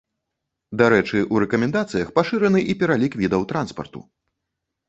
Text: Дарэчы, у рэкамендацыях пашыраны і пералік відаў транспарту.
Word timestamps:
Дарэчы, 0.81 1.19
у 1.35 1.43
рэкамендацыях 1.43 2.07
пашыраны 2.17 2.65
і 2.75 2.79
пералік 2.81 3.13
відаў 3.23 3.41
транспарту. 3.53 3.99